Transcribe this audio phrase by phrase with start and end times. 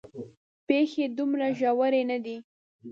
[0.67, 2.37] پېښې دومره ژورې نه دي.